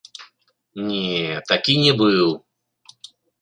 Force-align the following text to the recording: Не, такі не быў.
Не, 0.85 1.35
такі 1.51 1.73
не 1.83 1.93
быў. 2.01 2.29